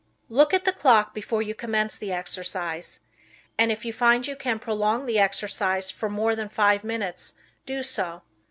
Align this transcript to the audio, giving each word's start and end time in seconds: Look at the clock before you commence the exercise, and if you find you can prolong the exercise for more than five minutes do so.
Look 0.29 0.51
at 0.51 0.65
the 0.65 0.71
clock 0.73 1.13
before 1.13 1.43
you 1.43 1.53
commence 1.53 1.95
the 1.95 2.11
exercise, 2.11 3.01
and 3.55 3.71
if 3.71 3.85
you 3.85 3.93
find 3.93 4.25
you 4.25 4.35
can 4.35 4.57
prolong 4.57 5.05
the 5.05 5.19
exercise 5.19 5.91
for 5.91 6.09
more 6.09 6.35
than 6.35 6.49
five 6.49 6.83
minutes 6.83 7.35
do 7.67 7.83
so. 7.83 8.23